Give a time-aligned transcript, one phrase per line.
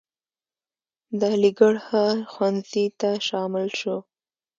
[1.19, 3.97] د علیګړهه ښوونځي ته شامل شو.